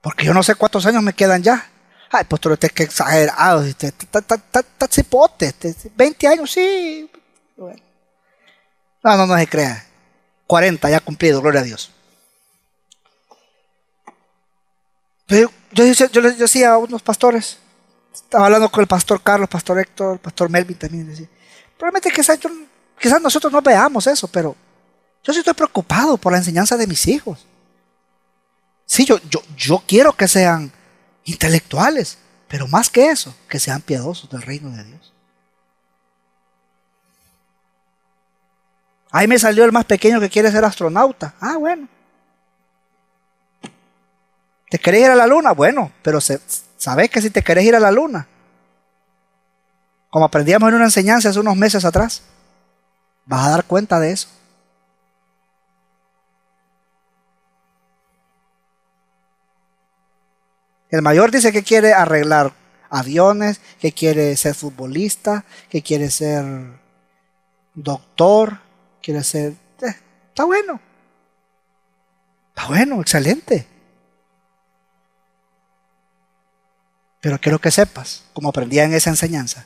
[0.00, 1.68] Porque yo no sé cuántos años me quedan ya.
[2.10, 5.54] Ay, pastor, usted que exagerado, está cipote,
[5.94, 7.10] 20 años, sí.
[7.56, 7.91] Bueno.
[9.02, 9.84] No, no, no se crea.
[10.46, 11.90] 40 ya cumplido, gloria a Dios.
[15.26, 17.58] Pero yo, yo, les decía a unos pastores,
[18.12, 21.26] estaba hablando con el pastor Carlos, pastor Héctor, el pastor Melvin también, decía,
[21.78, 22.38] probablemente quizás,
[22.98, 24.54] quizás nosotros no veamos eso, pero
[25.24, 27.46] yo sí estoy preocupado por la enseñanza de mis hijos.
[28.84, 30.70] Sí, yo, yo, yo quiero que sean
[31.24, 35.11] intelectuales, pero más que eso, que sean piadosos del reino de Dios.
[39.12, 41.34] Ahí me salió el más pequeño que quiere ser astronauta.
[41.38, 41.86] Ah, bueno.
[44.70, 45.52] ¿Te querés ir a la luna?
[45.52, 48.26] Bueno, pero sabes que si te querés ir a la luna,
[50.08, 52.22] como aprendíamos en una enseñanza hace unos meses atrás,
[53.26, 54.28] vas a dar cuenta de eso.
[60.88, 62.54] El mayor dice que quiere arreglar
[62.88, 66.44] aviones, que quiere ser futbolista, que quiere ser
[67.74, 68.58] doctor,
[69.02, 69.94] quiere ser, eh,
[70.28, 70.80] está bueno.
[72.48, 73.66] Está bueno, excelente.
[77.20, 79.64] Pero quiero que sepas, como aprendí en esa enseñanza,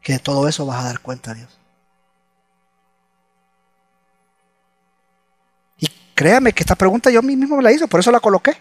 [0.00, 1.58] que de todo eso vas a dar cuenta a Dios.
[5.78, 8.56] Y créame que esta pregunta yo mismo me la hice, por eso la coloqué.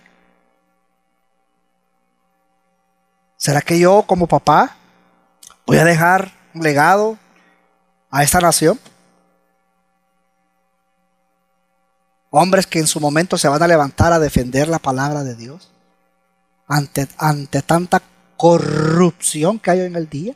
[3.38, 4.76] ¿Será que yo como papá
[5.68, 7.20] voy a dejar un legado
[8.10, 8.80] a esta nación?
[12.38, 15.72] Hombres que en su momento se van a levantar a defender la palabra de Dios
[16.68, 18.02] ante, ante tanta
[18.36, 20.36] corrupción que hay en el día.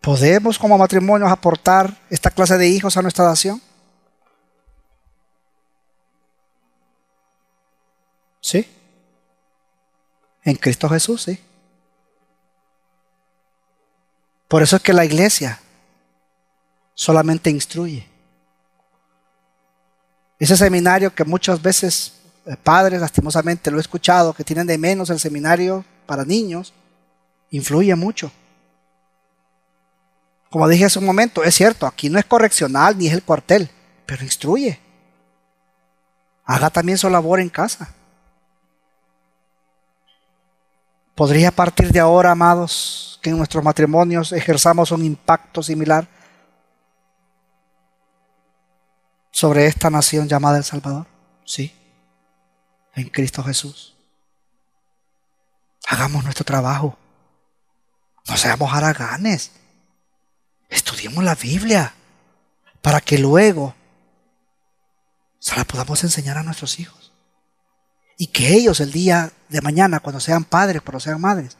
[0.00, 3.60] ¿Podemos como matrimonios aportar esta clase de hijos a nuestra nación?
[8.40, 8.66] Sí.
[10.42, 11.38] En Cristo Jesús, sí.
[14.48, 15.60] Por eso es que la iglesia
[16.94, 18.06] solamente instruye.
[20.38, 22.14] Ese seminario que muchas veces
[22.46, 26.72] eh, padres, lastimosamente, lo he escuchado, que tienen de menos el seminario para niños,
[27.50, 28.32] influye mucho.
[30.48, 33.70] Como dije hace un momento, es cierto, aquí no es correccional ni es el cuartel,
[34.06, 34.80] pero instruye.
[36.44, 37.94] Haga también su labor en casa.
[41.18, 46.06] ¿Podría a partir de ahora, amados, que en nuestros matrimonios ejerzamos un impacto similar
[49.32, 51.08] sobre esta nación llamada El Salvador?
[51.44, 51.74] Sí,
[52.94, 53.96] en Cristo Jesús.
[55.88, 56.96] Hagamos nuestro trabajo.
[58.28, 59.50] No seamos haraganes.
[60.68, 61.94] Estudiemos la Biblia
[62.80, 63.74] para que luego
[65.40, 66.97] se la podamos enseñar a nuestros hijos.
[68.18, 71.56] Y que ellos el día de mañana, cuando sean padres, cuando sean madres,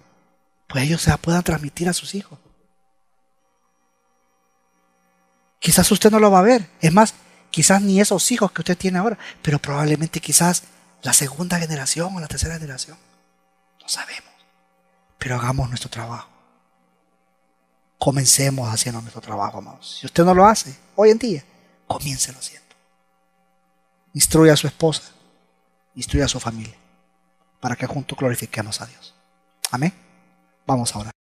[0.67, 2.39] pues ellos se la puedan transmitir a sus hijos.
[5.61, 6.69] Quizás usted no lo va a ver.
[6.81, 7.15] Es más,
[7.51, 10.65] quizás ni esos hijos que usted tiene ahora, pero probablemente quizás
[11.03, 12.99] la segunda generación o la tercera generación.
[13.81, 14.25] No sabemos.
[15.19, 16.29] Pero hagamos nuestro trabajo.
[17.99, 19.99] Comencemos haciendo nuestro trabajo, amados.
[20.01, 21.45] Si usted no lo hace hoy en día,
[21.87, 22.69] comiéncelo haciendo.
[24.15, 25.03] Instruya a su esposa,
[25.99, 26.77] instruya a su familia,
[27.61, 29.15] para que juntos glorifiquemos a Dios.
[29.73, 29.93] Amén.
[30.65, 31.11] Vamos ahora.